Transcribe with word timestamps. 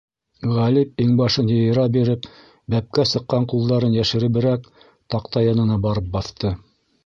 Ғалип 0.51 1.03
иңбашын 1.03 1.51
йыйыра 1.55 1.83
биреп, 1.97 2.25
бәпкә 2.75 3.05
сыҡҡан 3.11 3.47
ҡулдарын 3.53 4.01
йәшереберәк, 4.01 4.69
таҡта 5.17 5.49
янына 5.49 5.81
барып 5.89 6.13
баҫты. 6.19 6.57